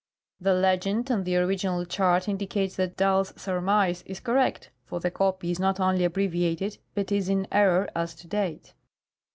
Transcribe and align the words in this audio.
The 0.39 0.55
legend 0.55 1.11
on 1.11 1.25
the 1.25 1.37
original 1.37 1.85
chart 1.85 2.27
indicates 2.27 2.75
that 2.77 2.97
Dall's 2.97 3.39
surmise 3.39 4.01
is 4.07 4.19
correct, 4.19 4.71
for 4.83 4.99
the 4.99 5.11
copy 5.11 5.51
is 5.51 5.59
not 5.59 5.79
only 5.79 6.03
abbreviated, 6.05 6.79
but 6.95 7.11
is 7.11 7.29
in 7.29 7.47
error 7.51 7.87
as 7.95 8.15
to 8.15 8.27
date. 8.27 8.73